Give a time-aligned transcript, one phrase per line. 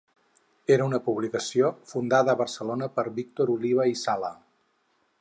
[0.75, 4.37] Era una publicació fundada a Barcelona per Víctor Oliva i Sala.